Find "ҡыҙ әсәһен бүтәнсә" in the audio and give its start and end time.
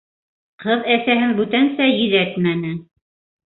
0.63-1.91